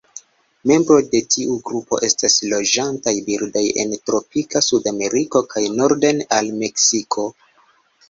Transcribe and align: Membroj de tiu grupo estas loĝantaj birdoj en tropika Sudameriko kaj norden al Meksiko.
Membroj 0.69 1.01
de 1.11 1.19
tiu 1.35 1.57
grupo 1.71 1.99
estas 2.07 2.39
loĝantaj 2.55 3.15
birdoj 3.29 3.65
en 3.85 3.95
tropika 4.09 4.65
Sudameriko 4.71 5.47
kaj 5.55 5.67
norden 5.79 6.27
al 6.41 6.55
Meksiko. 6.61 7.33